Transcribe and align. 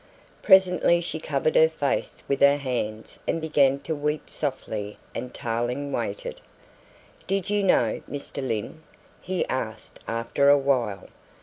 Presently 0.41 0.99
she 0.99 1.19
covered 1.19 1.53
her 1.53 1.69
face 1.69 2.23
with 2.27 2.39
her 2.39 2.57
hands 2.57 3.19
and 3.27 3.39
began 3.39 3.77
to 3.81 3.93
weep 3.95 4.31
softly 4.31 4.97
and 5.13 5.31
Tarling 5.31 5.91
waited. 5.91 6.41
"Did 7.27 7.51
you 7.51 7.61
know 7.61 8.01
Mr. 8.09 8.41
Lyne?" 8.41 8.81
he 9.21 9.45
asked 9.45 9.99
after 10.07 10.49
a 10.49 10.57
while. 10.57 11.07